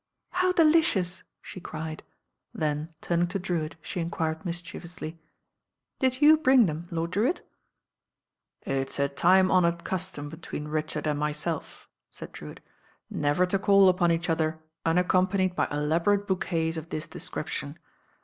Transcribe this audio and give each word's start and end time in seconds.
"How 0.31 0.51
delicious," 0.51 1.21
she 1.43 1.59
cried, 1.59 2.01
then 2.55 2.89
turning 3.01 3.27
to 3.27 3.37
Drewitt 3.39 3.75
she 3.83 3.99
enquired 3.99 4.43
mischievously, 4.43 5.19
"Did 5.99 6.23
you 6.23 6.37
bring 6.37 6.65
them. 6.65 6.87
Lord 6.89 7.11
Drewitt?" 7.11 7.47
"It 8.63 8.89
is 8.89 8.97
a 8.97 9.07
time 9.07 9.51
honoured 9.51 9.83
custom 9.83 10.27
between 10.27 10.67
Richard 10.67 11.05
and 11.05 11.19
myself," 11.19 11.87
said 12.09 12.31
Drewitt, 12.31 12.61
"never 13.11 13.45
to 13.45 13.59
call 13.59 13.89
upon 13.89 14.11
each 14.11 14.27
other 14.27 14.57
unaccompanied 14.87 15.55
by 15.55 15.67
elaborate 15.69 16.25
bouquets 16.25 16.77
of 16.77 16.87
thia 16.89 17.01
description. 17.01 17.77